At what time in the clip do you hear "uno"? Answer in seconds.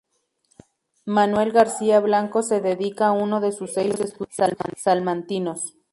3.11-3.39